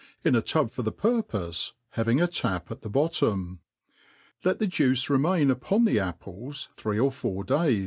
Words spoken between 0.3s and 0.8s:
a tub